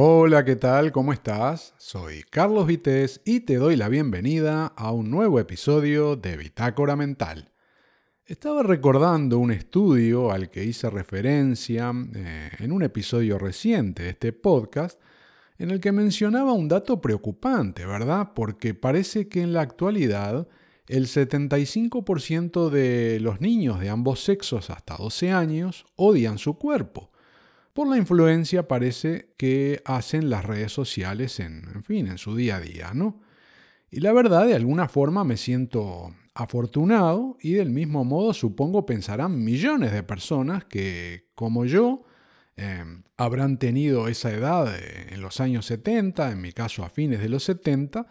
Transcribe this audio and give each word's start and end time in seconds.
Hola, 0.00 0.44
¿qué 0.44 0.54
tal? 0.54 0.92
¿Cómo 0.92 1.12
estás? 1.12 1.74
Soy 1.76 2.22
Carlos 2.30 2.68
Vites 2.68 3.20
y 3.24 3.40
te 3.40 3.56
doy 3.56 3.74
la 3.74 3.88
bienvenida 3.88 4.66
a 4.66 4.92
un 4.92 5.10
nuevo 5.10 5.40
episodio 5.40 6.14
de 6.14 6.36
Bitácora 6.36 6.94
Mental. 6.94 7.50
Estaba 8.24 8.62
recordando 8.62 9.40
un 9.40 9.50
estudio 9.50 10.30
al 10.30 10.50
que 10.50 10.62
hice 10.62 10.88
referencia 10.88 11.92
eh, 12.14 12.48
en 12.60 12.70
un 12.70 12.84
episodio 12.84 13.40
reciente 13.40 14.04
de 14.04 14.10
este 14.10 14.32
podcast, 14.32 15.00
en 15.58 15.72
el 15.72 15.80
que 15.80 15.90
mencionaba 15.90 16.52
un 16.52 16.68
dato 16.68 17.00
preocupante, 17.00 17.84
¿verdad? 17.84 18.34
Porque 18.36 18.74
parece 18.74 19.26
que 19.26 19.42
en 19.42 19.52
la 19.52 19.62
actualidad 19.62 20.46
el 20.86 21.08
75% 21.08 22.70
de 22.70 23.18
los 23.18 23.40
niños 23.40 23.80
de 23.80 23.88
ambos 23.88 24.22
sexos 24.22 24.70
hasta 24.70 24.96
12 24.96 25.32
años 25.32 25.86
odian 25.96 26.38
su 26.38 26.56
cuerpo 26.56 27.10
por 27.78 27.86
la 27.86 27.96
influencia 27.96 28.66
parece 28.66 29.28
que 29.36 29.82
hacen 29.84 30.30
las 30.30 30.44
redes 30.44 30.72
sociales 30.72 31.38
en, 31.38 31.62
en 31.76 31.84
fin, 31.84 32.08
en 32.08 32.18
su 32.18 32.34
día 32.34 32.56
a 32.56 32.60
día, 32.60 32.90
¿no? 32.92 33.20
Y 33.88 34.00
la 34.00 34.12
verdad, 34.12 34.48
de 34.48 34.56
alguna 34.56 34.88
forma 34.88 35.22
me 35.22 35.36
siento 35.36 36.12
afortunado 36.34 37.36
y 37.40 37.52
del 37.52 37.70
mismo 37.70 38.04
modo 38.04 38.34
supongo 38.34 38.84
pensarán 38.84 39.44
millones 39.44 39.92
de 39.92 40.02
personas 40.02 40.64
que, 40.64 41.28
como 41.36 41.66
yo, 41.66 42.02
em, 42.56 43.04
habrán 43.16 43.60
tenido 43.60 44.08
esa 44.08 44.32
edad 44.32 44.74
en 44.76 45.20
los 45.20 45.40
años 45.40 45.64
70, 45.66 46.32
en 46.32 46.40
mi 46.40 46.50
caso 46.50 46.84
a 46.84 46.88
fines 46.88 47.20
de 47.20 47.28
los 47.28 47.44
70, 47.44 48.08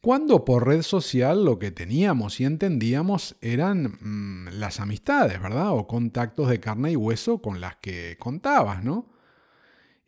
cuando 0.00 0.44
por 0.44 0.66
red 0.66 0.82
social 0.82 1.44
lo 1.44 1.58
que 1.58 1.70
teníamos 1.70 2.40
y 2.40 2.44
entendíamos 2.44 3.36
eran 3.40 3.98
mm, 4.00 4.48
las 4.52 4.80
amistades, 4.80 5.40
¿verdad? 5.42 5.72
O 5.72 5.86
contactos 5.86 6.48
de 6.48 6.60
carne 6.60 6.92
y 6.92 6.96
hueso 6.96 7.42
con 7.42 7.60
las 7.60 7.76
que 7.76 8.16
contabas, 8.18 8.84
¿no? 8.84 9.06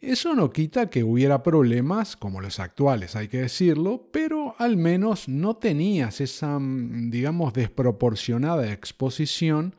Eso 0.01 0.35
no 0.35 0.51
quita 0.51 0.89
que 0.89 1.05
hubiera 1.05 1.43
problemas 1.43 2.17
como 2.17 2.41
los 2.41 2.59
actuales, 2.59 3.17
hay 3.17 3.29
que 3.29 3.43
decirlo, 3.43 4.09
pero 4.11 4.55
al 4.59 4.79
menos 4.79 5.29
no 5.29 5.57
tenías 5.57 6.23
esa, 6.23 6.59
mm, 6.59 7.11
digamos, 7.11 7.53
desproporcionada 7.53 8.73
exposición 8.73 9.75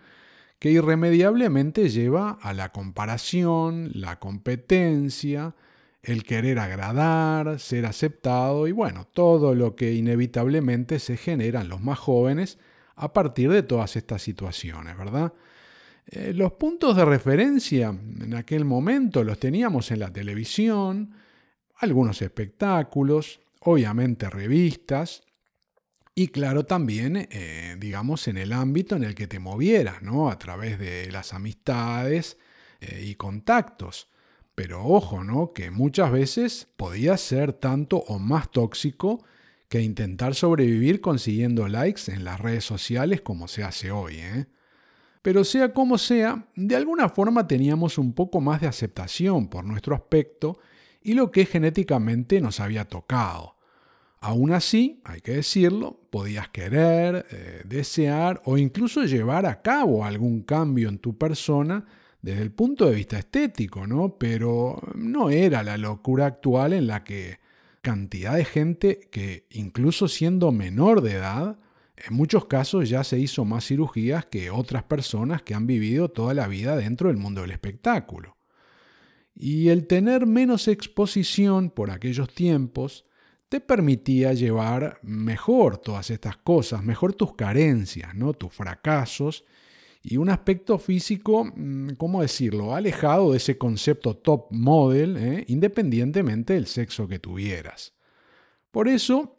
que 0.59 0.70
irremediablemente 0.72 1.89
lleva 1.89 2.38
a 2.42 2.54
la 2.54 2.72
comparación, 2.72 3.89
la 3.95 4.20
competencia, 4.20 5.56
el 6.04 6.24
querer 6.24 6.60
agradar, 6.60 7.60
ser 7.60 7.86
aceptado 7.86 8.68
y 8.68 8.72
bueno, 8.72 9.06
todo 9.06 9.54
lo 9.54 9.76
que 9.76 9.94
inevitablemente 9.94 11.00
se 11.00 11.18
genera 11.18 11.62
en 11.62 11.70
los 11.70 11.82
más 11.82 12.00
jóvenes 12.00 12.58
a 12.96 13.14
partir 13.14 13.52
de 13.52 13.64
todas 13.64 13.96
estas 13.96 14.22
situaciones, 14.22 14.98
¿verdad? 14.98 15.34
Eh, 16.08 16.34
los 16.34 16.54
puntos 16.54 16.96
de 16.96 17.06
referencia 17.06 17.90
en 17.90 18.34
aquel 18.34 18.66
momento 18.66 19.24
los 19.24 19.40
teníamos 19.40 19.92
en 19.92 20.00
la 20.00 20.12
televisión, 20.12 21.14
algunos 21.78 22.22
espectáculos, 22.22 23.40
obviamente 23.62 24.30
revistas, 24.30 25.24
y 26.14 26.28
claro 26.28 26.66
también, 26.66 27.28
eh, 27.32 27.78
digamos, 27.80 28.28
en 28.28 28.38
el 28.38 28.52
ámbito 28.52 28.96
en 28.96 29.04
el 29.04 29.16
que 29.16 29.28
te 29.28 29.40
movieras, 29.40 30.02
¿no? 30.02 30.30
A 30.30 30.38
través 30.38 30.78
de 30.78 31.10
las 31.12 31.34
amistades 31.34 32.38
eh, 32.82 33.04
y 33.06 33.16
contactos. 33.16 34.10
Pero 34.56 34.86
ojo, 34.86 35.24
¿no? 35.24 35.54
Que 35.54 35.72
muchas 35.72 36.12
veces 36.12 36.68
podía 36.78 37.18
ser 37.18 37.54
tanto 37.54 37.98
o 37.98 38.20
más 38.20 38.52
tóxico 38.52 39.24
que 39.70 39.82
intentar 39.82 40.36
sobrevivir 40.36 41.00
consiguiendo 41.00 41.68
likes 41.68 42.12
en 42.12 42.26
las 42.26 42.40
redes 42.40 42.66
sociales 42.66 43.22
como 43.22 43.48
se 43.48 43.64
hace 43.64 43.92
hoy, 43.92 44.18
¿eh? 44.18 44.48
Pero 45.22 45.44
sea 45.44 45.72
como 45.72 45.98
sea, 45.98 46.48
de 46.56 46.76
alguna 46.76 47.08
forma 47.08 47.48
teníamos 47.48 47.98
un 47.98 48.14
poco 48.14 48.42
más 48.42 48.60
de 48.60 48.68
aceptación 48.68 49.48
por 49.50 49.64
nuestro 49.64 49.96
aspecto 49.96 50.60
y 51.02 51.14
lo 51.14 51.32
que 51.32 51.46
genéticamente 51.46 52.42
nos 52.42 52.60
había 52.60 52.86
tocado. 52.86 53.56
Aún 54.20 54.52
así, 54.52 55.02
hay 55.04 55.22
que 55.22 55.34
decirlo, 55.34 56.00
podías 56.10 56.50
querer, 56.50 57.26
eh, 57.32 57.61
desear 57.66 58.42
o 58.45 58.58
incluso 58.58 59.04
llevar 59.04 59.45
a 59.45 59.61
cabo 59.61 60.06
algún 60.06 60.42
cambio 60.42 60.90
en 60.90 61.00
tu 61.00 61.17
persona 61.17 61.86
desde 62.21 62.42
el 62.42 62.52
punto 62.52 62.86
de 62.86 62.95
vista 62.95 63.17
estético, 63.17 63.87
¿no? 63.87 64.17
Pero 64.17 64.82
no 64.95 65.30
era 65.30 65.64
la 65.64 65.77
locura 65.77 66.27
actual 66.27 66.73
en 66.73 66.87
la 66.87 67.04
que 67.04 67.39
cantidad 67.82 68.36
de 68.36 68.45
gente 68.45 68.99
que 69.11 69.48
incluso 69.49 70.08
siendo 70.08 70.52
menor 70.52 71.02
de 71.02 71.14
edad, 71.14 71.58
en 71.98 72.14
muchos 72.14 72.45
casos 72.45 72.89
ya 72.89 73.04
se 73.04 73.20
hizo 73.20 73.43
más 73.45 73.65
cirugías 73.65 74.26
que 74.26 74.52
otras 74.52 74.83
personas 74.83 75.42
que 75.42 75.54
han 75.54 75.67
vivido 75.67 76.10
toda 76.10 76.33
la 76.33 76.48
vida 76.48 76.76
dentro 76.76 77.08
del 77.08 77.17
mundo 77.17 77.42
del 77.42 77.52
espectáculo. 77.52 78.37
Y 79.33 79.70
el 79.70 79.87
tener 79.87 80.27
menos 80.27 80.67
exposición 80.67 81.70
por 81.71 81.89
aquellos 81.89 82.33
tiempos 82.33 83.05
te 83.49 83.60
permitía 83.60 84.33
llevar 84.33 84.99
mejor 85.02 85.77
todas 85.77 86.10
estas 86.11 86.37
cosas, 86.37 86.83
mejor 86.83 87.14
tus 87.14 87.36
carencias, 87.36 88.14
¿no? 88.15 88.33
tus 88.33 88.54
fracasos 88.54 89.43
y 90.04 90.17
un 90.17 90.30
aspecto 90.30 90.80
físico, 90.80 91.45
mm, 91.45 91.92
¿cómo 91.98 92.22
decirlo?, 92.22 92.76
alejado 92.76 93.32
de 93.32 93.38
ese 93.38 93.58
concepto 93.58 94.16
top 94.16 94.48
model, 94.52 95.17
¿eh? 95.17 95.45
independientemente 95.48 96.54
del 96.54 96.67
sexo 96.67 97.08
que 97.08 97.20
tuvieras. 97.20 97.94
Por 98.72 98.88
eso, 98.88 99.38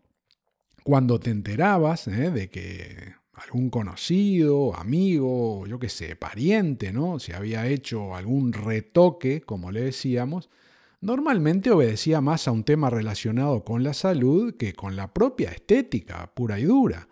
cuando 0.84 1.19
te 1.19 1.31
enterabas 1.31 2.06
¿eh? 2.09 2.31
de 2.31 2.49
que 2.51 3.15
algún 3.33 3.71
conocido, 3.71 4.77
amigo, 4.77 5.67
yo 5.67 5.78
qué 5.78 5.89
sé, 5.89 6.17
pariente, 6.17 6.93
¿no? 6.93 7.19
Se 7.19 7.34
había 7.34 7.67
hecho 7.67 8.15
algún 8.15 8.53
retoque, 8.53 9.41
como 9.41 9.72
le 9.72 9.81
decíamos, 9.83 10.49
normalmente 11.01 11.71
obedecía 11.71 12.21
más 12.21 12.47
a 12.47 12.53
un 12.53 12.62
tema 12.62 12.91
relacionado 12.91 13.65
con 13.65 13.83
la 13.83 13.95
salud 13.95 14.55
que 14.56 14.75
con 14.75 14.95
la 14.95 15.12
propia 15.12 15.51
estética 15.51 16.33
pura 16.34 16.61
y 16.61 16.65
dura. 16.65 17.09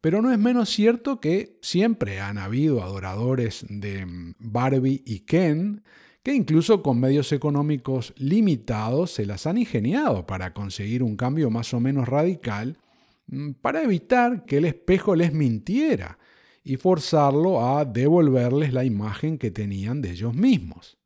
Pero 0.00 0.22
no 0.22 0.32
es 0.32 0.38
menos 0.38 0.68
cierto 0.68 1.20
que 1.20 1.58
siempre 1.60 2.20
han 2.20 2.38
habido 2.38 2.82
adoradores 2.82 3.66
de 3.68 4.06
mm, 4.06 4.34
Barbie 4.38 5.02
y 5.04 5.20
Ken, 5.20 5.82
que 6.22 6.34
incluso 6.34 6.82
con 6.82 7.00
medios 7.00 7.32
económicos 7.32 8.12
limitados 8.16 9.12
se 9.12 9.26
las 9.26 9.46
han 9.46 9.58
ingeniado 9.58 10.26
para 10.26 10.52
conseguir 10.52 11.02
un 11.02 11.16
cambio 11.16 11.50
más 11.50 11.74
o 11.74 11.80
menos 11.80 12.08
radical, 12.08 12.78
mm, 13.26 13.52
para 13.60 13.82
evitar 13.82 14.44
que 14.44 14.58
el 14.58 14.66
espejo 14.66 15.16
les 15.16 15.32
mintiera 15.32 16.18
y 16.62 16.76
forzarlo 16.76 17.66
a 17.66 17.84
devolverles 17.84 18.72
la 18.72 18.84
imagen 18.84 19.38
que 19.38 19.50
tenían 19.50 20.02
de 20.02 20.10
ellos 20.10 20.34
mismos. 20.34 20.98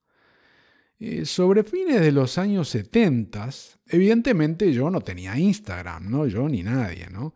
Eh, 0.98 1.24
sobre 1.24 1.64
fines 1.64 2.00
de 2.00 2.12
los 2.12 2.36
años 2.36 2.68
70, 2.68 3.48
evidentemente 3.86 4.72
yo 4.72 4.90
no 4.90 5.00
tenía 5.00 5.38
Instagram, 5.38 6.10
¿no? 6.10 6.26
Yo 6.26 6.48
ni 6.48 6.62
nadie, 6.62 7.08
¿no? 7.10 7.34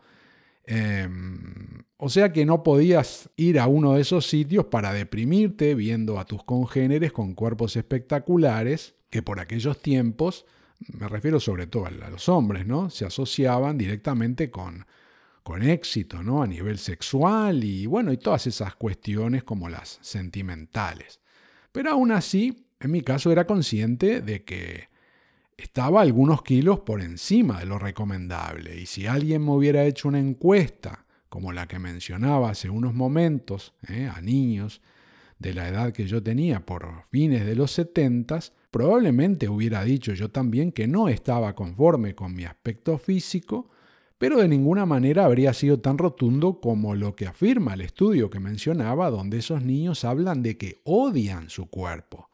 Em, 0.67 1.85
o 1.97 2.09
sea 2.09 2.33
que 2.33 2.45
no 2.45 2.63
podías 2.63 3.31
ir 3.37 3.59
a 3.59 3.69
uno 3.69 3.95
de 3.95 4.03
esos 4.03 4.27
sitios 4.27 4.67
para 4.67 4.93
deprimirte 4.93 5.75
viendo 5.75 6.19
a 6.19 6.25
tus 6.25 6.43
congéneres 6.45 7.13
con 7.13 7.35
cuerpos 7.35 7.77
espectaculares 7.77 8.97
que 9.09 9.23
por 9.23 9.41
aquellos 9.41 9.81
tiempos, 9.81 10.45
me 10.81 11.09
refiero 11.09 11.41
sobre 11.41 11.67
todo 11.67 11.87
a 11.87 11.91
los 11.91 12.29
hombres, 12.29 12.67
¿no? 12.67 12.91
Se 12.91 13.07
asociaban 13.07 13.79
directamente 13.79 14.51
con, 14.51 14.85
con 15.43 15.63
éxito, 15.63 16.23
¿no? 16.23 16.43
A 16.43 16.47
nivel 16.47 16.79
sexual 16.79 17.63
y 17.63 17.87
bueno, 17.87 18.13
y 18.13 18.19
todas 18.19 18.47
esas 18.47 18.75
cuestiones 18.75 19.45
como 19.45 19.69
las 19.69 19.99
sentimentales. 20.03 21.21
Pero 21.73 21.93
aún 21.93 22.11
así, 22.11 22.67
en 22.81 22.91
mi 22.91 23.03
caso 23.03 23.31
era 23.31 23.47
consciente 23.47 24.21
de 24.21 24.45
que 24.45 24.89
estaba 25.57 26.03
algunos 26.03 26.43
kilos 26.43 26.81
por 26.81 27.01
encima 27.01 27.61
de 27.61 27.67
lo 27.67 27.79
recomendable. 27.79 28.79
Y 28.79 28.87
si 28.87 29.07
alguien 29.07 29.45
me 29.45 29.53
hubiera 29.53 29.85
hecho 29.85 30.09
una 30.09 30.19
encuesta, 30.19 31.07
como 31.29 31.53
la 31.53 31.67
que 31.67 31.79
mencionaba 31.79 32.51
hace 32.51 32.69
unos 32.69 32.95
momentos, 32.95 33.75
¿eh? 33.89 34.11
a 34.15 34.21
niños 34.21 34.83
de 35.39 35.55
la 35.55 35.69
edad 35.69 35.93
que 35.93 36.07
yo 36.07 36.23
tenía 36.23 36.65
por 36.65 37.05
fines 37.11 37.45
de 37.47 37.57
los 37.57 37.73
setentas, 37.73 38.53
probablemente 38.71 39.49
hubiera 39.49 39.83
dicho 39.85 40.13
yo 40.13 40.31
también 40.31 40.73
que 40.73 40.87
no 40.87 41.09
estaba 41.09 41.55
conforme 41.55 42.15
con 42.15 42.35
mi 42.35 42.45
aspecto 42.45 42.99
físico, 42.99 43.71
pero 44.19 44.39
de 44.39 44.49
ninguna 44.49 44.87
manera 44.87 45.25
habría 45.27 45.53
sido 45.53 45.81
tan 45.81 45.99
rotundo 45.99 46.61
como 46.61 46.95
lo 46.95 47.15
que 47.15 47.27
afirma 47.27 47.75
el 47.75 47.83
estudio 47.83 48.31
que 48.31 48.41
mencionaba, 48.41 49.11
donde 49.11 49.39
esos 49.39 49.63
niños 49.63 50.05
hablan 50.05 50.43
de 50.43 50.57
que 50.57 50.81
odian 50.85 51.51
su 51.51 51.67
cuerpo 51.67 52.31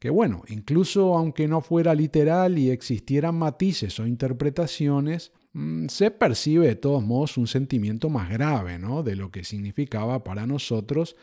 que 0.00 0.08
bueno, 0.08 0.42
incluso 0.48 1.14
aunque 1.16 1.46
no 1.46 1.60
fuera 1.60 1.94
literal 1.94 2.58
y 2.58 2.70
existieran 2.70 3.34
matices 3.36 4.00
o 4.00 4.06
interpretaciones, 4.06 5.30
mm, 5.52 5.88
se 5.88 6.10
percibe 6.10 6.66
de 6.66 6.74
todos 6.74 7.04
modos 7.04 7.36
un 7.36 7.46
sentimiento 7.46 8.08
más 8.08 8.30
grave 8.30 8.78
¿no? 8.78 9.02
de 9.02 9.14
lo 9.14 9.30
que 9.30 9.44
significaba 9.44 10.24
para 10.24 10.46
nosotros 10.46 11.16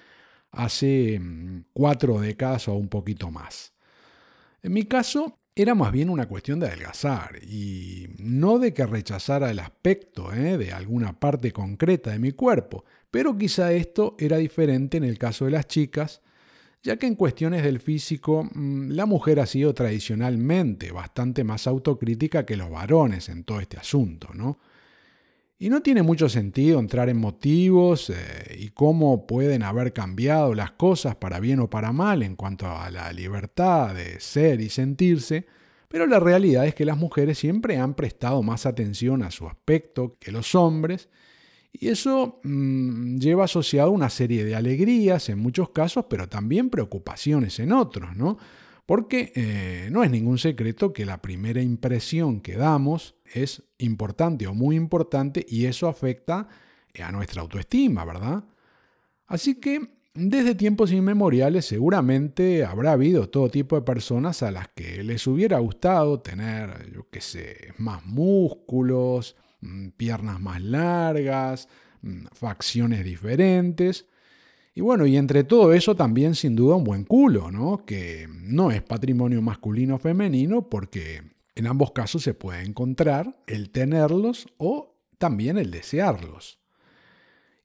hace 0.51 1.19
mm, 1.19 1.65
cuatro 1.73 2.21
décadas 2.21 2.67
o 2.67 2.75
un 2.75 2.87
poquito 2.87 3.31
más. 3.31 3.73
En 4.61 4.73
mi 4.73 4.83
caso, 4.83 5.39
era 5.55 5.73
más 5.73 5.91
bien 5.91 6.11
una 6.11 6.27
cuestión 6.27 6.59
de 6.59 6.67
adelgazar 6.67 7.39
y 7.43 8.09
no 8.19 8.59
de 8.59 8.75
que 8.75 8.85
rechazara 8.85 9.49
el 9.49 9.57
aspecto 9.57 10.31
¿eh? 10.31 10.55
de 10.59 10.71
alguna 10.71 11.19
parte 11.19 11.51
concreta 11.51 12.11
de 12.11 12.19
mi 12.19 12.31
cuerpo, 12.31 12.85
pero 13.09 13.35
quizá 13.35 13.73
esto 13.73 14.15
era 14.19 14.37
diferente 14.37 14.97
en 14.97 15.03
el 15.03 15.17
caso 15.17 15.45
de 15.45 15.51
las 15.51 15.67
chicas, 15.67 16.21
ya 16.83 16.97
que 16.97 17.07
en 17.07 17.15
cuestiones 17.15 17.63
del 17.63 17.79
físico 17.79 18.49
mm, 18.53 18.91
la 18.91 19.05
mujer 19.05 19.39
ha 19.39 19.45
sido 19.45 19.73
tradicionalmente 19.73 20.91
bastante 20.91 21.43
más 21.43 21.67
autocrítica 21.67 22.45
que 22.45 22.57
los 22.57 22.69
varones 22.69 23.29
en 23.29 23.43
todo 23.43 23.59
este 23.59 23.77
asunto, 23.77 24.29
¿no? 24.33 24.59
Y 25.59 25.69
no 25.69 25.81
tiene 25.81 26.03
mucho 26.03 26.29
sentido 26.29 26.79
entrar 26.79 27.09
en 27.09 27.17
motivos 27.17 28.11
eh, 28.11 28.57
y 28.59 28.69
cómo 28.69 29.25
pueden 29.25 29.63
haber 29.63 29.91
cambiado 29.91 30.53
las 30.53 30.71
cosas 30.71 31.15
para 31.15 31.39
bien 31.39 31.59
o 31.59 31.69
para 31.69 31.91
mal 31.91 32.21
en 32.21 32.35
cuanto 32.35 32.67
a 32.67 32.91
la 32.91 33.11
libertad 33.11 33.95
de 33.95 34.19
ser 34.19 34.61
y 34.61 34.69
sentirse, 34.69 35.47
pero 35.87 36.05
la 36.05 36.19
realidad 36.19 36.67
es 36.67 36.75
que 36.75 36.85
las 36.85 36.97
mujeres 36.97 37.39
siempre 37.39 37.77
han 37.77 37.95
prestado 37.95 38.43
más 38.43 38.67
atención 38.67 39.23
a 39.23 39.31
su 39.31 39.47
aspecto 39.47 40.15
que 40.19 40.31
los 40.31 40.53
hombres, 40.53 41.09
y 41.79 41.89
eso 41.89 42.39
mm, 42.43 43.17
lleva 43.17 43.45
asociado 43.45 43.91
una 43.91 44.09
serie 44.09 44.43
de 44.43 44.55
alegrías 44.55 45.29
en 45.29 45.39
muchos 45.39 45.69
casos, 45.69 46.05
pero 46.09 46.27
también 46.27 46.69
preocupaciones 46.69 47.59
en 47.59 47.71
otros, 47.71 48.15
¿no? 48.15 48.37
Porque 48.85 49.33
eh, 49.35 49.89
no 49.91 50.03
es 50.03 50.09
ningún 50.09 50.37
secreto 50.37 50.93
que 50.93 51.05
la 51.05 51.21
primera 51.21 51.61
impresión 51.61 52.39
que 52.39 52.55
damos 52.55 53.15
es 53.33 53.63
importante 53.79 54.47
o 54.47 54.53
muy 54.53 54.75
importante 54.75 55.45
y 55.47 55.65
eso 55.65 55.87
afecta 55.87 56.47
eh, 56.93 57.03
a 57.03 57.11
nuestra 57.11 57.41
autoestima, 57.41 58.05
¿verdad? 58.05 58.43
Así 59.27 59.55
que 59.55 59.97
desde 60.13 60.55
tiempos 60.55 60.91
inmemoriales 60.91 61.65
seguramente 61.65 62.65
habrá 62.65 62.93
habido 62.93 63.29
todo 63.29 63.49
tipo 63.49 63.75
de 63.75 63.83
personas 63.83 64.41
a 64.41 64.49
las 64.49 64.69
que 64.69 65.03
les 65.03 65.27
hubiera 65.27 65.59
gustado 65.59 66.21
tener, 66.21 66.91
yo 66.91 67.07
qué 67.11 67.21
sé, 67.21 67.73
más 67.77 68.03
músculos, 68.05 69.35
piernas 69.97 70.39
más 70.39 70.61
largas, 70.61 71.67
mm, 72.01 72.27
facciones 72.33 73.03
diferentes. 73.03 74.07
Y 74.73 74.81
bueno, 74.81 75.07
y 75.07 75.17
entre 75.17 75.43
todo 75.43 75.73
eso 75.73 75.95
también 75.95 76.35
sin 76.35 76.55
duda 76.55 76.75
un 76.75 76.83
buen 76.83 77.03
culo, 77.03 77.51
¿no? 77.51 77.83
Que 77.85 78.27
no 78.29 78.71
es 78.71 78.83
patrimonio 78.83 79.41
masculino 79.41 79.95
o 79.95 79.99
femenino 79.99 80.69
porque 80.69 81.23
en 81.55 81.65
ambos 81.65 81.91
casos 81.91 82.21
se 82.21 82.35
puede 82.35 82.61
encontrar 82.63 83.41
el 83.47 83.71
tenerlos 83.71 84.47
o 84.57 84.95
también 85.17 85.57
el 85.57 85.71
desearlos. 85.71 86.59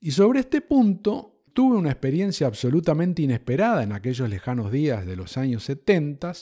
Y 0.00 0.12
sobre 0.12 0.40
este 0.40 0.62
punto 0.62 1.32
tuve 1.52 1.76
una 1.76 1.90
experiencia 1.90 2.46
absolutamente 2.46 3.22
inesperada 3.22 3.82
en 3.82 3.92
aquellos 3.92 4.28
lejanos 4.28 4.72
días 4.72 5.06
de 5.06 5.16
los 5.16 5.36
años 5.36 5.64
70, 5.64 6.32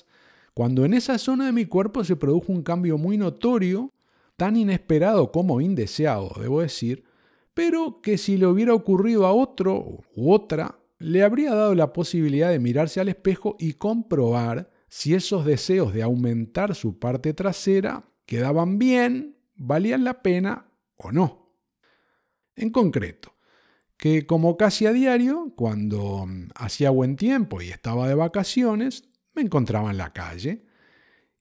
cuando 0.54 0.84
en 0.84 0.94
esa 0.94 1.18
zona 1.18 1.46
de 1.46 1.52
mi 1.52 1.66
cuerpo 1.66 2.04
se 2.04 2.16
produjo 2.16 2.52
un 2.52 2.62
cambio 2.62 2.96
muy 2.96 3.18
notorio, 3.18 3.92
tan 4.40 4.56
inesperado 4.56 5.32
como 5.32 5.60
indeseado, 5.60 6.32
debo 6.40 6.62
decir, 6.62 7.04
pero 7.52 8.00
que 8.00 8.16
si 8.16 8.38
le 8.38 8.46
hubiera 8.46 8.72
ocurrido 8.72 9.26
a 9.26 9.34
otro 9.34 10.00
u 10.16 10.32
otra, 10.32 10.78
le 10.98 11.22
habría 11.22 11.54
dado 11.54 11.74
la 11.74 11.92
posibilidad 11.92 12.48
de 12.48 12.58
mirarse 12.58 13.00
al 13.00 13.10
espejo 13.10 13.56
y 13.58 13.74
comprobar 13.74 14.70
si 14.88 15.12
esos 15.12 15.44
deseos 15.44 15.92
de 15.92 16.02
aumentar 16.02 16.74
su 16.74 16.98
parte 16.98 17.34
trasera 17.34 18.08
quedaban 18.24 18.78
bien, 18.78 19.36
valían 19.56 20.04
la 20.04 20.22
pena 20.22 20.72
o 20.96 21.12
no. 21.12 21.54
En 22.56 22.70
concreto, 22.70 23.36
que 23.98 24.24
como 24.24 24.56
casi 24.56 24.86
a 24.86 24.92
diario, 24.94 25.52
cuando 25.54 26.26
hacía 26.54 26.88
buen 26.88 27.16
tiempo 27.16 27.60
y 27.60 27.68
estaba 27.68 28.08
de 28.08 28.14
vacaciones, 28.14 29.04
me 29.34 29.42
encontraba 29.42 29.90
en 29.90 29.98
la 29.98 30.14
calle, 30.14 30.64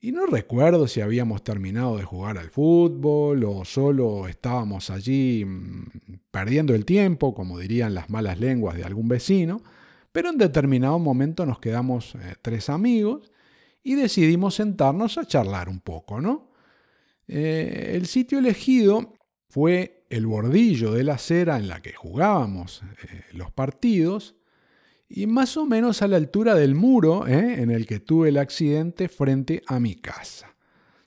y 0.02 0.12
no 0.12 0.26
recuerdo 0.26 0.88
si 0.88 1.02
habíamos 1.02 1.44
terminado 1.44 1.98
de 1.98 2.04
jugar 2.04 2.38
al 2.38 2.50
fútbol 2.50 3.44
o 3.44 3.66
solo 3.66 4.28
estábamos 4.28 4.90
allí 4.90 5.44
mm, 5.46 6.20
perdiendo 6.32 6.74
el 6.74 6.86
tiempo, 6.86 7.34
como 7.34 7.60
dirían 7.60 7.94
las 7.94 8.10
malas 8.10 8.40
lenguas 8.40 8.78
de 8.78 8.86
algún 8.86 9.10
vecino, 9.10 9.62
pero 10.12 10.30
en 10.30 10.38
determinado 10.38 11.00
momento 11.00 11.46
nos 11.46 11.60
quedamos 11.60 12.16
eh, 12.16 12.36
tres 12.42 12.70
amigos 12.70 13.32
y 13.84 13.96
decidimos 13.96 14.56
sentarnos 14.56 15.18
a 15.18 15.26
charlar 15.26 15.68
un 15.68 15.82
poco, 15.82 16.22
¿no? 16.22 16.52
Eh, 17.28 17.92
el 17.96 18.08
sitio 18.08 18.40
elegido 18.40 19.14
fue 19.50 20.06
el 20.10 20.26
bordillo 20.26 20.94
de 20.94 21.04
la 21.04 21.16
acera 21.16 21.58
en 21.58 21.68
la 21.68 21.82
que 21.82 21.94
jugábamos 21.94 22.82
eh, 23.04 23.24
los 23.34 23.52
partidos 23.52 24.36
y 25.10 25.26
más 25.26 25.58
o 25.58 25.66
menos 25.66 26.02
a 26.02 26.08
la 26.08 26.18
altura 26.18 26.54
del 26.54 26.76
muro 26.76 27.28
¿eh? 27.28 27.62
en 27.62 27.72
el 27.72 27.88
que 27.88 28.00
tuve 28.00 28.30
el 28.30 28.38
accidente 28.38 29.10
frente 29.10 29.64
a 29.66 29.80
mi 29.80 29.96
casa. 29.96 30.56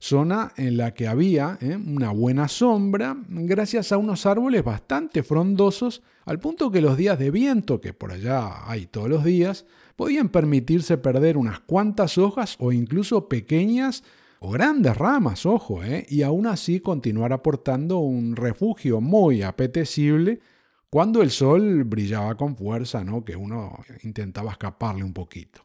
Zona 0.01 0.53
en 0.57 0.77
la 0.77 0.95
que 0.95 1.07
había 1.07 1.59
¿eh? 1.61 1.77
una 1.77 2.11
buena 2.11 2.49
sombra 2.49 3.17
gracias 3.29 3.93
a 3.93 3.99
unos 3.99 4.27
árboles 4.27 4.65
bastante 4.65 5.23
frondosos 5.23 6.03
al 6.25 6.41
punto 6.41 6.73
que 6.73 6.81
los 6.81 6.97
días 6.97 7.21
de 7.21 7.31
viento, 7.31 7.81
que 7.81 7.93
por 7.93 8.11
allá 8.11 8.69
hay 8.69 8.87
todos 8.87 9.09
los 9.09 9.25
días, 9.25 9.65
podían 9.95 10.29
permitirse 10.29 10.99
perder 10.99 11.37
unas 11.37 11.61
cuantas 11.61 12.19
hojas 12.19 12.57
o 12.59 12.73
incluso 12.73 13.29
pequeñas 13.29 14.03
o 14.41 14.51
grandes 14.51 14.97
ramas, 14.97 15.47
ojo, 15.47 15.85
¿eh? 15.85 16.05
y 16.09 16.23
aún 16.23 16.49
así 16.49 16.81
continuar 16.81 17.33
aportando 17.33 17.99
un 17.99 18.35
refugio 18.35 19.01
muy 19.01 19.43
apetecible 19.43 20.41
cuando 20.93 21.23
el 21.23 21.31
sol 21.31 21.85
brillaba 21.85 22.37
con 22.37 22.55
fuerza, 22.55 23.03
¿no? 23.03 23.25
que 23.25 23.35
uno 23.35 23.83
intentaba 24.03 24.51
escaparle 24.51 25.03
un 25.03 25.15
poquito. 25.15 25.65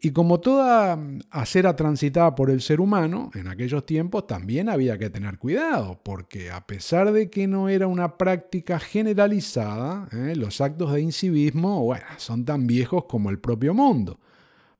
Y 0.00 0.10
como 0.10 0.40
toda 0.40 0.98
acera 1.30 1.76
transitada 1.76 2.34
por 2.34 2.50
el 2.50 2.60
ser 2.60 2.80
humano, 2.80 3.30
en 3.34 3.46
aquellos 3.46 3.86
tiempos 3.86 4.26
también 4.26 4.68
había 4.68 4.98
que 4.98 5.10
tener 5.10 5.38
cuidado, 5.38 6.00
porque 6.02 6.50
a 6.50 6.66
pesar 6.66 7.12
de 7.12 7.30
que 7.30 7.46
no 7.46 7.68
era 7.68 7.86
una 7.86 8.18
práctica 8.18 8.80
generalizada, 8.80 10.08
¿eh? 10.10 10.34
los 10.34 10.60
actos 10.60 10.92
de 10.92 11.02
incivismo, 11.02 11.84
bueno, 11.84 12.06
son 12.16 12.44
tan 12.44 12.66
viejos 12.66 13.04
como 13.04 13.30
el 13.30 13.38
propio 13.38 13.74
mundo. 13.74 14.18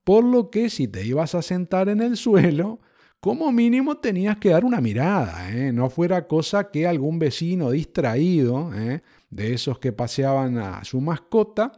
Por 0.02 0.24
lo 0.24 0.50
que 0.50 0.70
si 0.70 0.88
te 0.88 1.06
ibas 1.06 1.36
a 1.36 1.42
sentar 1.42 1.88
en 1.88 2.02
el 2.02 2.16
suelo, 2.16 2.80
como 3.20 3.50
mínimo 3.50 3.96
tenías 3.96 4.38
que 4.38 4.50
dar 4.50 4.64
una 4.64 4.80
mirada, 4.80 5.52
¿eh? 5.52 5.72
no 5.72 5.88
fuera 5.88 6.26
cosa 6.26 6.70
que 6.70 6.86
algún 6.86 7.20
vecino 7.20 7.70
distraído, 7.70 8.72
¿eh? 8.74 9.02
De 9.30 9.54
esos 9.54 9.78
que 9.78 9.92
paseaban 9.92 10.58
a 10.58 10.84
su 10.84 11.00
mascota, 11.00 11.72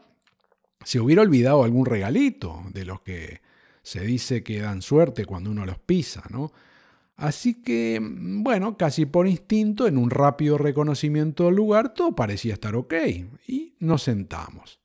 se 0.84 1.00
hubiera 1.00 1.22
olvidado 1.22 1.64
algún 1.64 1.86
regalito 1.86 2.62
de 2.72 2.84
los 2.84 3.00
que 3.00 3.40
se 3.82 4.00
dice 4.02 4.42
que 4.42 4.60
dan 4.60 4.82
suerte 4.82 5.24
cuando 5.24 5.50
uno 5.50 5.66
los 5.66 5.78
pisa, 5.78 6.22
¿no? 6.30 6.52
Así 7.16 7.62
que, 7.62 7.98
bueno, 8.00 8.76
casi 8.76 9.04
por 9.04 9.26
instinto, 9.26 9.88
en 9.88 9.98
un 9.98 10.08
rápido 10.08 10.56
reconocimiento 10.56 11.46
del 11.46 11.56
lugar, 11.56 11.92
todo 11.92 12.14
parecía 12.14 12.54
estar 12.54 12.76
ok, 12.76 12.94
y 13.48 13.74
nos 13.80 14.04
sentamos. 14.04 14.78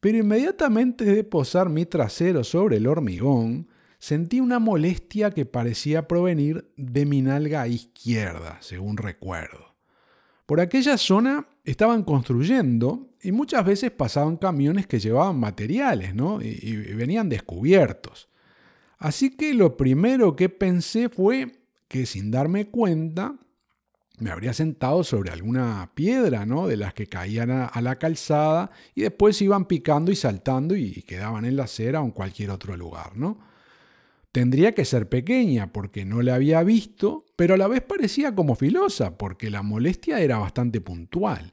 Pero 0.00 0.18
inmediatamente 0.18 1.04
de 1.04 1.22
posar 1.22 1.68
mi 1.68 1.86
trasero 1.86 2.42
sobre 2.42 2.78
el 2.78 2.88
hormigón, 2.88 3.68
sentí 4.00 4.40
una 4.40 4.58
molestia 4.58 5.30
que 5.30 5.46
parecía 5.46 6.08
provenir 6.08 6.68
de 6.76 7.06
mi 7.06 7.22
nalga 7.22 7.68
izquierda, 7.68 8.58
según 8.60 8.96
recuerdo. 8.96 9.76
Por 10.46 10.60
aquella 10.60 10.96
zona 10.96 11.46
estaban 11.70 12.02
construyendo 12.02 13.10
y 13.22 13.32
muchas 13.32 13.64
veces 13.64 13.90
pasaban 13.90 14.36
camiones 14.36 14.86
que 14.86 15.00
llevaban 15.00 15.38
materiales 15.38 16.14
¿no? 16.14 16.40
y, 16.40 16.76
venían 16.94 17.28
descubiertos. 17.28 18.28
Así 18.98 19.36
que 19.36 19.54
lo 19.54 19.76
primero 19.76 20.34
que 20.34 20.48
pensé 20.48 21.08
fue 21.08 21.60
que 21.86 22.06
sin 22.06 22.30
darme 22.30 22.68
cuenta 22.68 23.36
me 24.18 24.30
habría 24.30 24.52
sentado 24.52 25.04
sobre 25.04 25.30
alguna 25.30 25.92
piedra, 25.94 26.44
¿no? 26.44 26.66
De 26.66 26.76
las 26.76 26.92
que 26.92 27.06
caían 27.06 27.50
a, 27.50 27.80
la 27.80 27.96
calzada 28.00 28.72
y 28.96 29.02
después 29.02 29.40
iban 29.40 29.66
picando 29.66 30.10
y 30.10 30.16
saltando 30.16 30.74
y 30.74 31.02
quedaban 31.02 31.44
en 31.44 31.54
la 31.54 31.64
acera 31.64 32.00
o 32.00 32.04
en 32.04 32.10
cualquier 32.10 32.50
otro 32.50 32.76
lugar, 32.76 33.16
¿no? 33.16 33.38
Tendría 34.32 34.72
que 34.72 34.84
ser 34.84 35.08
pequeña 35.08 35.72
porque 35.72 36.04
no 36.04 36.20
la 36.20 36.34
había 36.34 36.64
visto, 36.64 37.26
pero 37.36 37.54
a 37.54 37.56
la 37.56 37.68
vez 37.68 37.82
parecía 37.82 38.34
como 38.34 38.56
filosa 38.56 39.16
porque 39.16 39.50
la 39.50 39.62
molestia 39.62 40.18
era 40.20 40.38
bastante 40.38 40.80
puntual. 40.80 41.52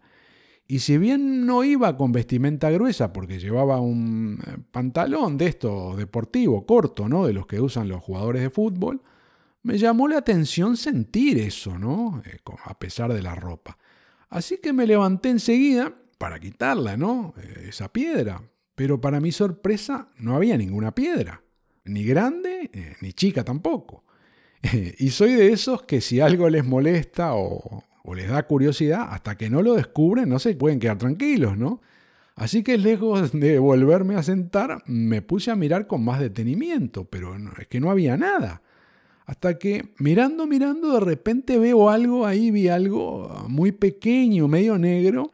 Y 0.67 0.79
si 0.79 0.97
bien 0.97 1.45
no 1.45 1.63
iba 1.63 1.95
con 1.95 2.11
vestimenta 2.11 2.71
gruesa 2.71 3.13
porque 3.13 3.39
llevaba 3.39 3.79
un 3.79 4.39
eh, 4.45 4.57
pantalón 4.71 5.37
de 5.37 5.47
esto 5.47 5.95
deportivo, 5.95 6.65
corto, 6.65 7.07
¿no? 7.07 7.27
De 7.27 7.33
los 7.33 7.45
que 7.45 7.61
usan 7.61 7.87
los 7.87 8.03
jugadores 8.03 8.41
de 8.41 8.49
fútbol, 8.49 9.01
me 9.61 9.77
llamó 9.77 10.07
la 10.07 10.17
atención 10.17 10.75
sentir 10.75 11.37
eso, 11.37 11.77
¿no? 11.77 12.21
Eh, 12.25 12.39
a 12.63 12.79
pesar 12.79 13.13
de 13.13 13.21
la 13.21 13.35
ropa. 13.35 13.77
Así 14.29 14.57
que 14.57 14.73
me 14.73 14.87
levanté 14.87 15.29
enseguida 15.29 15.93
para 16.17 16.39
quitarla, 16.39 16.97
¿no? 16.97 17.35
Eh, 17.37 17.67
esa 17.69 17.93
piedra. 17.93 18.41
Pero 18.73 18.99
para 18.99 19.19
mi 19.19 19.31
sorpresa 19.31 20.09
no 20.17 20.35
había 20.35 20.57
ninguna 20.57 20.93
piedra 20.93 21.41
ni 21.85 22.03
grande 22.03 22.97
ni 22.99 23.13
chica 23.13 23.43
tampoco. 23.45 24.03
y 24.97 25.11
soy 25.11 25.33
de 25.33 25.53
esos 25.53 25.83
que 25.83 26.01
si 26.01 26.19
algo 26.19 26.49
les 26.49 26.65
molesta 26.65 27.35
o, 27.35 27.83
les 28.13 28.29
da 28.29 28.43
curiosidad, 28.43 29.07
hasta 29.09 29.37
que 29.37 29.49
no 29.49 29.61
lo 29.61 29.73
descubren 29.73 30.29
no 30.29 30.37
se 30.39 30.55
pueden 30.55 30.79
quedar 30.79 30.97
tranquilos, 30.97 31.57
¿no? 31.57 31.81
Así 32.35 32.63
que 32.63 32.77
lejos 32.77 33.31
de 33.31 33.59
volverme 33.59 34.15
a 34.15 34.23
sentar, 34.23 34.83
me 34.85 35.21
puse 35.21 35.51
a 35.51 35.55
mirar 35.55 35.87
con 35.87 36.03
más 36.03 36.19
detenimiento, 36.19 37.05
pero 37.05 37.35
es 37.57 37.67
que 37.67 37.79
no 37.79 37.89
había 37.89 38.17
nada. 38.17 38.61
Hasta 39.25 39.57
que 39.57 39.93
mirando, 39.99 40.45
mirando, 40.45 40.93
de 40.93 40.99
repente 40.99 41.57
veo 41.57 41.89
algo 41.89 42.27
ahí, 42.27 42.51
vi 42.51 42.67
algo 42.67 43.45
muy 43.47 43.71
pequeño, 43.71 44.47
medio 44.47 44.77
negro, 44.77 45.31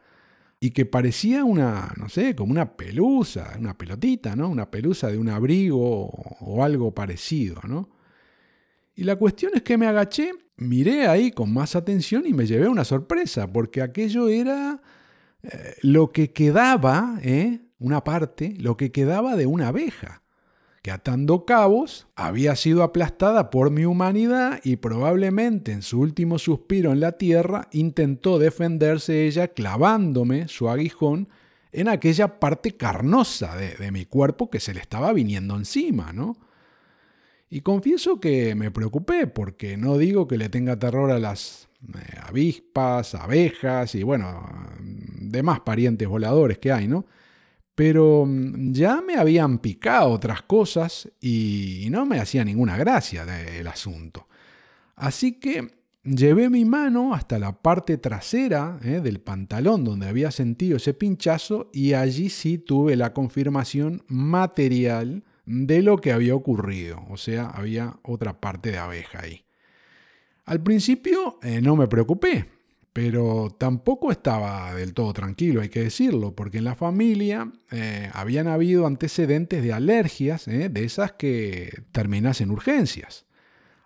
y 0.60 0.70
que 0.70 0.86
parecía 0.86 1.44
una, 1.44 1.92
no 1.98 2.08
sé, 2.08 2.36
como 2.36 2.52
una 2.52 2.76
pelusa, 2.76 3.56
una 3.58 3.76
pelotita, 3.76 4.36
¿no? 4.36 4.48
Una 4.48 4.70
pelusa 4.70 5.08
de 5.08 5.18
un 5.18 5.28
abrigo 5.28 6.06
o 6.06 6.64
algo 6.64 6.94
parecido, 6.94 7.60
¿no? 7.66 7.88
Y 8.94 9.04
la 9.04 9.16
cuestión 9.16 9.52
es 9.54 9.62
que 9.62 9.76
me 9.76 9.86
agaché, 9.86 10.32
miré 10.62 11.06
ahí 11.06 11.30
con 11.30 11.52
más 11.52 11.76
atención 11.76 12.24
y 12.26 12.32
me 12.32 12.46
llevé 12.46 12.68
una 12.68 12.84
sorpresa, 12.84 13.52
porque 13.52 13.82
aquello 13.82 14.28
era 14.28 14.80
eh, 15.42 15.74
lo 15.82 16.12
que 16.12 16.32
quedaba, 16.32 17.18
¿eh? 17.22 17.60
una 17.78 18.04
parte, 18.04 18.54
lo 18.58 18.76
que 18.76 18.92
quedaba 18.92 19.36
de 19.36 19.46
una 19.46 19.68
abeja, 19.68 20.22
que 20.82 20.90
atando 20.90 21.44
cabos 21.44 22.08
había 22.16 22.56
sido 22.56 22.82
aplastada 22.82 23.50
por 23.50 23.70
mi 23.70 23.84
humanidad 23.84 24.60
y 24.64 24.76
probablemente 24.76 25.72
en 25.72 25.82
su 25.82 26.00
último 26.00 26.38
suspiro 26.38 26.92
en 26.92 27.00
la 27.00 27.12
tierra 27.12 27.68
intentó 27.70 28.38
defenderse 28.38 29.26
ella 29.26 29.48
clavándome 29.48 30.48
su 30.48 30.68
aguijón 30.68 31.28
en 31.70 31.88
aquella 31.88 32.40
parte 32.40 32.76
carnosa 32.76 33.56
de, 33.56 33.76
de 33.76 33.92
mi 33.92 34.06
cuerpo 34.06 34.50
que 34.50 34.60
se 34.60 34.74
le 34.74 34.80
estaba 34.80 35.12
viniendo 35.12 35.56
encima, 35.56 36.12
¿no? 36.12 36.36
Y 37.54 37.60
confieso 37.60 38.18
que 38.18 38.54
me 38.54 38.70
preocupé, 38.70 39.26
porque 39.26 39.76
no 39.76 39.98
digo 39.98 40.26
que 40.26 40.38
le 40.38 40.48
tenga 40.48 40.78
terror 40.78 41.10
a 41.10 41.18
las 41.18 41.68
eh, 41.86 42.16
avispas, 42.22 43.14
abejas 43.14 43.94
y 43.94 44.02
bueno, 44.02 44.50
demás 44.80 45.60
parientes 45.60 46.08
voladores 46.08 46.56
que 46.56 46.72
hay, 46.72 46.88
¿no? 46.88 47.04
Pero 47.74 48.24
mm, 48.26 48.72
ya 48.72 49.02
me 49.02 49.16
habían 49.16 49.58
picado 49.58 50.12
otras 50.12 50.40
cosas 50.40 51.12
y 51.20 51.88
no 51.90 52.06
me 52.06 52.20
hacía 52.20 52.42
ninguna 52.42 52.78
gracia 52.78 53.26
el 53.58 53.66
asunto. 53.66 54.28
Así 54.96 55.32
que 55.32 55.72
llevé 56.04 56.48
mi 56.48 56.64
mano 56.64 57.12
hasta 57.12 57.38
la 57.38 57.60
parte 57.60 57.98
trasera 57.98 58.78
eh, 58.82 59.02
del 59.02 59.20
pantalón 59.20 59.84
donde 59.84 60.08
había 60.08 60.30
sentido 60.30 60.78
ese 60.78 60.94
pinchazo 60.94 61.68
y 61.70 61.92
allí 61.92 62.30
sí 62.30 62.56
tuve 62.56 62.96
la 62.96 63.12
confirmación 63.12 64.04
material 64.08 65.22
de 65.44 65.82
lo 65.82 65.98
que 65.98 66.12
había 66.12 66.34
ocurrido, 66.34 67.04
o 67.10 67.16
sea, 67.16 67.46
había 67.46 67.98
otra 68.02 68.40
parte 68.40 68.70
de 68.70 68.78
abeja 68.78 69.20
ahí. 69.22 69.44
Al 70.44 70.62
principio 70.62 71.38
eh, 71.42 71.60
no 71.60 71.76
me 71.76 71.88
preocupé, 71.88 72.48
pero 72.92 73.54
tampoco 73.58 74.10
estaba 74.10 74.74
del 74.74 74.92
todo 74.92 75.12
tranquilo, 75.12 75.60
hay 75.60 75.68
que 75.68 75.82
decirlo, 75.82 76.34
porque 76.34 76.58
en 76.58 76.64
la 76.64 76.74
familia 76.74 77.50
eh, 77.70 78.10
habían 78.12 78.48
habido 78.48 78.86
antecedentes 78.86 79.62
de 79.62 79.72
alergias, 79.72 80.46
eh, 80.48 80.68
de 80.68 80.84
esas 80.84 81.12
que 81.12 81.82
terminasen 81.92 82.50
urgencias. 82.50 83.26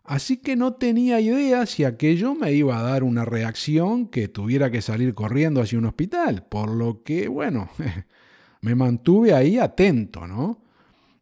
Así 0.02 0.36
que 0.36 0.54
no 0.56 0.74
tenía 0.74 1.20
idea 1.20 1.66
si 1.66 1.84
aquello 1.84 2.34
me 2.34 2.52
iba 2.52 2.78
a 2.78 2.82
dar 2.82 3.02
una 3.02 3.24
reacción 3.24 4.06
que 4.06 4.28
tuviera 4.28 4.70
que 4.70 4.80
salir 4.80 5.14
corriendo 5.14 5.60
hacia 5.60 5.78
un 5.78 5.86
hospital, 5.86 6.44
por 6.48 6.70
lo 6.70 7.02
que, 7.02 7.28
bueno, 7.28 7.70
me 8.60 8.74
mantuve 8.74 9.34
ahí 9.34 9.58
atento, 9.58 10.26
¿no? 10.26 10.65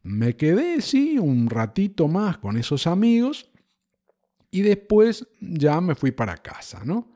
Me 0.05 0.35
quedé, 0.37 0.81
sí, 0.81 1.17
un 1.17 1.49
ratito 1.49 2.07
más 2.07 2.37
con 2.37 2.57
esos 2.57 2.85
amigos 2.85 3.49
y 4.51 4.61
después 4.61 5.27
ya 5.41 5.81
me 5.81 5.95
fui 5.95 6.11
para 6.11 6.37
casa, 6.37 6.85
¿no? 6.85 7.15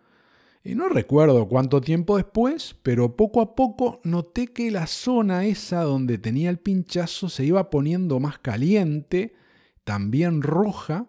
Y 0.63 0.73
no 0.73 0.89
recuerdo 0.89 1.47
cuánto 1.47 1.81
tiempo 1.81 2.17
después, 2.17 2.75
pero 2.81 3.15
poco 3.15 3.41
a 3.41 3.53
poco 3.53 4.01
noté 4.03 4.47
que 4.47 4.71
la 4.71 4.87
zona 4.87 5.45
esa 5.45 5.83
donde 5.83 6.17
tenía 6.17 6.49
el 6.49 6.57
pinchazo 6.57 7.29
se 7.29 7.45
iba 7.45 7.69
poniendo 7.69 8.19
más 8.19 8.39
caliente, 8.39 9.35
también 9.83 10.41
roja, 10.41 11.05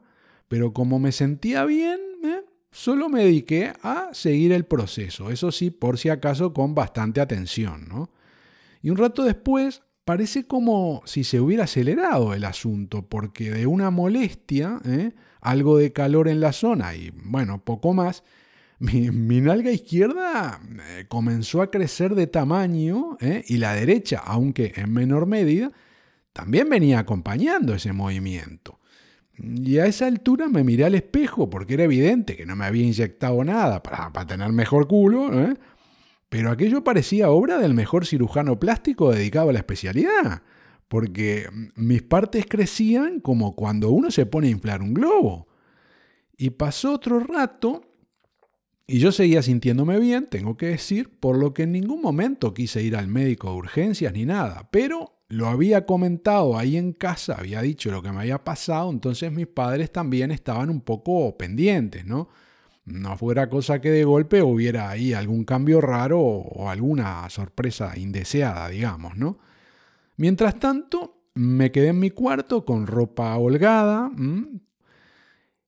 pero 0.48 0.74
como 0.74 0.98
me 0.98 1.12
sentía 1.12 1.64
bien, 1.64 1.98
¿eh? 2.24 2.44
solo 2.70 3.08
me 3.08 3.24
dediqué 3.24 3.72
a 3.82 4.10
seguir 4.12 4.52
el 4.52 4.66
proceso, 4.66 5.30
eso 5.30 5.50
sí, 5.50 5.70
por 5.70 5.96
si 5.96 6.10
acaso 6.10 6.52
con 6.52 6.74
bastante 6.74 7.22
atención, 7.22 7.88
¿no? 7.88 8.10
Y 8.82 8.90
un 8.90 8.98
rato 8.98 9.24
después 9.24 9.82
parece 10.10 10.44
como 10.44 11.02
si 11.04 11.22
se 11.22 11.40
hubiera 11.40 11.62
acelerado 11.62 12.34
el 12.34 12.44
asunto, 12.44 13.02
porque 13.08 13.52
de 13.52 13.68
una 13.68 13.92
molestia, 13.92 14.80
¿eh? 14.84 15.12
algo 15.40 15.78
de 15.78 15.92
calor 15.92 16.26
en 16.26 16.40
la 16.40 16.52
zona 16.52 16.96
y 16.96 17.12
bueno, 17.14 17.62
poco 17.62 17.94
más, 17.94 18.24
mi, 18.80 19.08
nalga 19.40 19.70
izquierda 19.70 20.60
eh, 20.88 21.04
comenzó 21.06 21.62
a 21.62 21.70
crecer 21.70 22.16
de 22.16 22.26
tamaño 22.26 23.18
¿eh? 23.20 23.44
y 23.46 23.58
la 23.58 23.72
derecha, 23.72 24.20
aunque 24.26 24.72
en 24.74 24.92
menor 24.92 25.26
medida, 25.26 25.70
también 26.32 26.68
venía 26.68 26.98
acompañando 26.98 27.72
ese 27.72 27.92
movimiento. 27.92 28.80
Y 29.38 29.78
a 29.78 29.86
esa 29.86 30.08
altura 30.08 30.48
me 30.48 30.64
miré 30.64 30.86
al 30.86 30.96
espejo 30.96 31.48
porque 31.48 31.74
era 31.74 31.84
evidente 31.84 32.36
que 32.36 32.46
no 32.46 32.56
me 32.56 32.64
había 32.64 32.82
inyectado 32.82 33.44
nada 33.44 33.80
para, 33.80 34.12
para 34.12 34.26
tener 34.26 34.50
mejor 34.50 34.88
culo, 34.88 35.30
pero 36.30 36.50
aquello 36.50 36.82
parecía 36.82 37.28
obra 37.30 37.58
del 37.58 37.74
mejor 37.74 38.06
cirujano 38.06 38.58
plástico 38.58 39.12
dedicado 39.12 39.50
a 39.50 39.52
la 39.52 39.58
especialidad, 39.58 40.42
porque 40.88 41.48
mis 41.74 42.02
partes 42.02 42.46
crecían 42.48 43.20
como 43.20 43.54
cuando 43.54 43.90
uno 43.90 44.10
se 44.10 44.26
pone 44.26 44.46
a 44.46 44.52
inflar 44.52 44.80
un 44.80 44.94
globo. 44.94 45.48
Y 46.38 46.50
pasó 46.50 46.94
otro 46.94 47.20
rato 47.20 47.82
y 48.86 48.98
yo 48.98 49.12
seguía 49.12 49.42
sintiéndome 49.42 50.00
bien, 50.00 50.26
tengo 50.28 50.56
que 50.56 50.66
decir, 50.66 51.10
por 51.20 51.36
lo 51.36 51.52
que 51.52 51.64
en 51.64 51.72
ningún 51.72 52.00
momento 52.00 52.54
quise 52.54 52.82
ir 52.82 52.96
al 52.96 53.06
médico 53.06 53.50
de 53.50 53.56
urgencias 53.56 54.12
ni 54.12 54.24
nada, 54.24 54.68
pero 54.72 55.20
lo 55.28 55.46
había 55.46 55.86
comentado 55.86 56.58
ahí 56.58 56.76
en 56.76 56.92
casa, 56.92 57.36
había 57.38 57.62
dicho 57.62 57.92
lo 57.92 58.02
que 58.02 58.10
me 58.10 58.20
había 58.20 58.42
pasado, 58.42 58.90
entonces 58.90 59.30
mis 59.30 59.46
padres 59.46 59.92
también 59.92 60.32
estaban 60.32 60.70
un 60.70 60.80
poco 60.80 61.36
pendientes, 61.38 62.04
¿no? 62.04 62.30
No 62.90 63.16
fuera 63.16 63.48
cosa 63.48 63.80
que 63.80 63.90
de 63.90 64.04
golpe 64.04 64.42
hubiera 64.42 64.90
ahí 64.90 65.12
algún 65.12 65.44
cambio 65.44 65.80
raro 65.80 66.20
o 66.20 66.68
alguna 66.68 67.28
sorpresa 67.30 67.96
indeseada, 67.96 68.68
digamos, 68.68 69.16
¿no? 69.16 69.38
Mientras 70.16 70.58
tanto, 70.58 71.22
me 71.34 71.70
quedé 71.72 71.88
en 71.88 71.98
mi 71.98 72.10
cuarto 72.10 72.64
con 72.64 72.86
ropa 72.86 73.36
holgada 73.36 74.10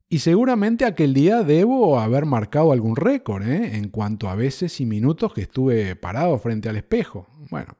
y 0.08 0.18
seguramente 0.18 0.84
aquel 0.84 1.14
día 1.14 1.42
debo 1.42 1.98
haber 1.98 2.26
marcado 2.26 2.72
algún 2.72 2.96
récord 2.96 3.48
¿eh? 3.48 3.76
en 3.76 3.88
cuanto 3.88 4.28
a 4.28 4.34
veces 4.34 4.78
y 4.80 4.84
minutos 4.84 5.32
que 5.32 5.40
estuve 5.40 5.96
parado 5.96 6.36
frente 6.38 6.68
al 6.68 6.76
espejo. 6.76 7.28
Bueno, 7.48 7.78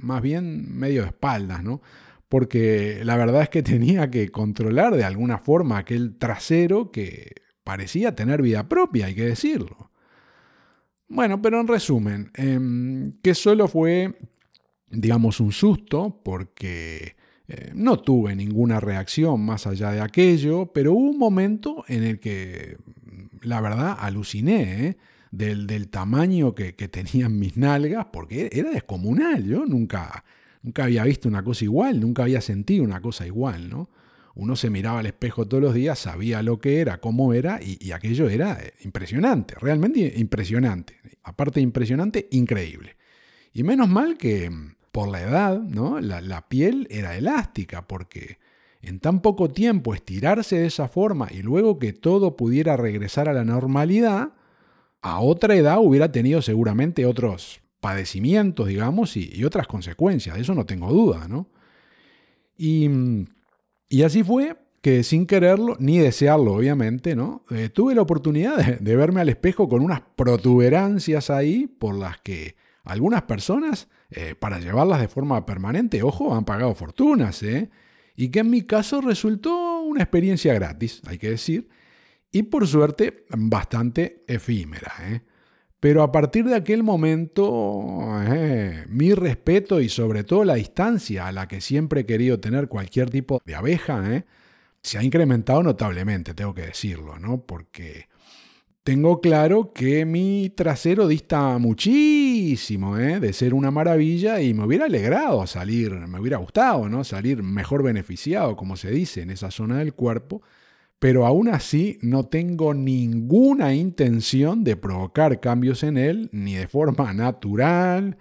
más 0.00 0.22
bien 0.22 0.78
medio 0.78 1.02
de 1.02 1.08
espaldas, 1.08 1.62
¿no? 1.62 1.82
Porque 2.30 3.02
la 3.04 3.16
verdad 3.16 3.42
es 3.42 3.50
que 3.50 3.62
tenía 3.62 4.10
que 4.10 4.30
controlar 4.30 4.94
de 4.94 5.04
alguna 5.04 5.36
forma 5.36 5.76
aquel 5.76 6.16
trasero 6.16 6.90
que 6.90 7.34
parecía 7.64 8.14
tener 8.14 8.42
vida 8.42 8.68
propia, 8.68 9.06
hay 9.06 9.14
que 9.14 9.24
decirlo. 9.24 9.90
Bueno, 11.08 11.42
pero 11.42 11.60
en 11.60 11.68
resumen, 11.68 12.30
em, 12.34 13.12
que 13.22 13.34
solo 13.34 13.68
fue, 13.68 14.18
digamos, 14.88 15.40
un 15.40 15.52
susto, 15.52 16.20
porque 16.24 17.16
eh, 17.48 17.72
no 17.74 17.98
tuve 17.98 18.34
ninguna 18.34 18.80
reacción 18.80 19.44
más 19.44 19.66
allá 19.66 19.90
de 19.90 20.00
aquello, 20.00 20.72
pero 20.72 20.94
hubo 20.94 21.10
un 21.10 21.18
momento 21.18 21.84
en 21.88 22.04
el 22.04 22.18
que, 22.18 22.78
la 23.42 23.60
verdad, 23.60 23.96
aluciné 24.00 24.86
¿eh? 24.86 24.96
del, 25.30 25.66
del, 25.66 25.88
tamaño 25.88 26.54
que, 26.54 26.74
que, 26.74 26.88
tenían 26.88 27.38
mis 27.38 27.58
nalgas, 27.58 28.06
porque 28.12 28.48
era 28.50 28.70
descomunal, 28.70 29.44
yo 29.44 29.66
nunca, 29.66 30.24
nunca 30.62 30.84
había 30.84 31.04
visto 31.04 31.28
una 31.28 31.44
cosa 31.44 31.64
igual, 31.64 32.00
nunca 32.00 32.22
había 32.22 32.40
sentido 32.40 32.84
una 32.84 33.02
cosa 33.02 33.26
igual, 33.26 33.68
¿no? 33.68 33.90
Uno 34.34 34.56
se 34.56 34.70
miraba 34.70 35.00
al 35.00 35.06
espejo 35.06 35.46
todos 35.46 35.62
los 35.62 35.74
días, 35.74 35.98
sabía 35.98 36.42
lo 36.42 36.58
que 36.58 36.80
era, 36.80 37.00
cómo 37.00 37.34
era, 37.34 37.60
y, 37.62 37.92
aquello 37.92 38.28
era 38.28 38.58
eh, 38.62 38.72
impresionante, 38.82 39.54
realmente 39.60 40.14
impresionante. 40.16 40.96
Aparte 41.22 41.60
de 41.60 41.64
impresionante, 41.64 42.28
increíble. 42.30 42.96
Y 43.52 43.62
menos 43.62 43.88
mal 43.88 44.16
que 44.16 44.48
mm, 44.48 44.76
por 44.90 45.08
la 45.08 45.22
edad, 45.22 45.60
¿no? 45.60 46.00
La, 46.00 46.48
piel 46.48 46.86
era 46.90 47.16
elástica, 47.16 47.86
porque 47.86 48.38
en 48.80 49.00
tan 49.00 49.20
poco 49.20 49.50
tiempo 49.50 49.94
estirarse 49.94 50.56
de 50.58 50.66
esa 50.66 50.88
forma 50.88 51.28
y 51.30 51.42
luego 51.42 51.78
que 51.78 51.92
todo 51.92 52.36
pudiera 52.36 52.76
regresar 52.76 53.28
a 53.28 53.34
la 53.34 53.44
normalidad, 53.44 54.32
a 55.02 55.20
otra 55.20 55.54
edad 55.56 55.78
hubiera 55.80 56.10
tenido 56.10 56.42
seguramente 56.42 57.06
otros 57.06 57.60
padecimientos, 57.80 58.68
digamos, 58.68 59.16
y, 59.16 59.30
y 59.34 59.44
otras 59.44 59.66
consecuencias, 59.66 60.36
de 60.36 60.42
eso 60.42 60.54
no 60.54 60.64
tengo 60.64 60.90
duda, 60.90 61.28
¿no? 61.28 61.48
Y 62.56 62.88
mm, 62.88 63.26
y 63.92 64.04
así 64.04 64.22
fue 64.22 64.56
que 64.80 65.02
sin 65.02 65.26
quererlo, 65.26 65.76
ni 65.78 65.98
desearlo 65.98 66.54
obviamente, 66.54 67.14
¿no? 67.14 67.44
Eh, 67.50 67.68
tuve 67.68 67.94
la 67.94 68.00
oportunidad 68.00 68.56
de, 68.80 68.96
verme 68.96 69.20
al 69.20 69.28
espejo 69.28 69.68
con 69.68 69.82
unas 69.82 70.00
protuberancias 70.16 71.28
ahí 71.28 71.66
por 71.66 71.94
las 71.94 72.18
que 72.22 72.56
algunas 72.84 73.24
personas, 73.24 73.88
eh, 74.10 74.34
para 74.34 74.60
llevarlas 74.60 74.98
de 74.98 75.08
forma 75.08 75.44
permanente, 75.44 76.02
ojo, 76.02 76.34
han 76.34 76.46
pagado 76.46 76.74
fortunas, 76.74 77.42
¿eh? 77.42 77.68
Y 78.16 78.30
que 78.30 78.38
en 78.38 78.48
mi 78.48 78.62
caso 78.62 79.02
resultó 79.02 79.82
una 79.82 80.02
experiencia 80.02 80.54
gratis, 80.54 81.02
hay 81.06 81.18
que 81.18 81.28
decir, 81.28 81.68
y 82.30 82.44
por 82.44 82.66
suerte 82.66 83.26
bastante 83.28 84.24
efímera, 84.26 84.94
¿eh? 85.02 85.20
Pero 85.82 86.04
a 86.04 86.12
partir 86.12 86.44
de 86.44 86.54
aquel 86.54 86.84
momento, 86.84 87.98
eh, 88.28 88.84
mi 88.88 89.14
respeto 89.14 89.80
y 89.80 89.88
sobre 89.88 90.22
todo 90.22 90.44
la 90.44 90.54
distancia 90.54 91.26
a 91.26 91.32
la 91.32 91.48
que 91.48 91.60
siempre 91.60 92.02
he 92.02 92.06
querido 92.06 92.38
tener 92.38 92.68
cualquier 92.68 93.10
tipo 93.10 93.42
de 93.44 93.56
abeja, 93.56 94.14
eh, 94.14 94.24
se 94.80 94.98
ha 94.98 95.02
incrementado 95.02 95.60
notablemente, 95.64 96.34
tengo 96.34 96.54
que 96.54 96.66
decirlo, 96.66 97.18
¿no? 97.18 97.40
Porque 97.44 98.06
tengo 98.84 99.20
claro 99.20 99.72
que 99.72 100.04
mi 100.04 100.50
trasero 100.50 101.08
dista 101.08 101.58
muchísimo 101.58 102.96
¿eh? 102.96 103.18
de 103.18 103.32
ser 103.32 103.52
una 103.52 103.72
maravilla 103.72 104.40
y 104.40 104.54
me 104.54 104.64
hubiera 104.64 104.84
alegrado 104.84 105.44
salir, 105.48 105.90
me 105.94 106.20
hubiera 106.20 106.36
gustado, 106.36 106.88
¿no? 106.88 107.02
Salir 107.02 107.42
mejor 107.42 107.82
beneficiado, 107.82 108.54
como 108.54 108.76
se 108.76 108.92
dice, 108.92 109.22
en 109.22 109.30
esa 109.30 109.50
zona 109.50 109.78
del 109.78 109.94
cuerpo, 109.94 110.42
pero 111.02 111.26
aún 111.26 111.48
así 111.48 111.98
no 112.00 112.26
tengo 112.26 112.74
ninguna 112.74 113.74
intención 113.74 114.62
de 114.62 114.76
provocar 114.76 115.40
cambios 115.40 115.82
en 115.82 115.96
él, 115.96 116.28
ni 116.30 116.54
de 116.54 116.68
forma 116.68 117.12
natural, 117.12 118.18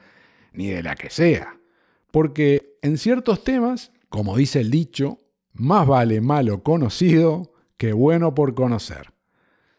ni 0.51 0.69
de 0.69 0.81
la 0.81 0.95
que 0.95 1.11
sea. 1.11 1.59
Porque 2.09 2.79
en 2.81 2.97
ciertos 2.97 3.43
temas, 3.43 3.91
como 4.09 4.35
dice 4.35 4.61
el 4.61 4.71
dicho, 4.71 5.19
más 5.53 5.85
vale 5.85 6.21
malo 6.21 6.63
conocido 6.63 7.53
que 7.77 7.93
bueno 7.93 8.33
por 8.33 8.55
conocer. 8.55 9.13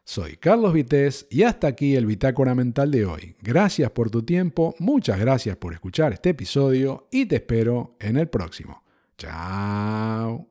Soy 0.05 0.37
Carlos 0.37 0.73
Vitéz 0.73 1.27
y 1.29 1.43
hasta 1.43 1.67
aquí 1.67 1.97
el 1.97 2.07
Bitácora 2.07 2.55
Mental 2.55 2.93
de 2.93 3.05
hoy. 3.05 3.35
Gracias 3.41 3.91
por 3.91 4.11
tu 4.11 4.23
tiempo, 4.23 4.77
muchas 4.79 5.19
gracias 5.19 5.57
por 5.57 5.73
escuchar 5.73 6.13
este 6.13 6.31
episodio 6.31 7.09
y 7.11 7.27
te 7.27 7.35
espero 7.35 7.97
en 7.99 8.17
el 8.17 8.29
próximo. 8.29 8.85
Chao. 9.19 10.47